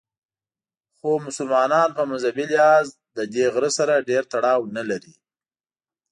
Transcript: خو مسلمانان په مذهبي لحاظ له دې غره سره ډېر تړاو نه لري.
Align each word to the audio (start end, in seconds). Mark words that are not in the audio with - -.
خو 0.97 1.09
مسلمانان 1.27 1.89
په 1.97 2.03
مذهبي 2.11 2.45
لحاظ 2.51 2.85
له 3.15 3.23
دې 3.33 3.45
غره 3.53 3.71
سره 3.77 4.05
ډېر 4.09 4.23
تړاو 4.33 4.61
نه 4.75 4.83
لري. 4.89 5.13